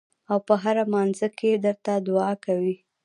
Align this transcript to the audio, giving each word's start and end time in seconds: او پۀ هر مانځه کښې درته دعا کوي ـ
او 0.31 0.37
پۀ 0.47 0.53
هر 0.63 0.77
مانځه 0.91 1.27
کښې 1.37 1.51
درته 1.65 1.91
دعا 2.07 2.31
کوي 2.45 2.75
ـ 2.79 2.79